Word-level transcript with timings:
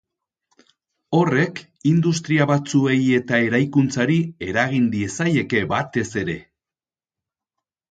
Horrek, 1.17 1.61
industria 1.91 2.47
batzuei 2.53 2.97
eta 3.19 3.43
eraikuntzari 3.51 4.17
eragin 4.49 4.89
diezaieke 4.97 5.65
batez 5.77 6.09
ere. 6.25 6.41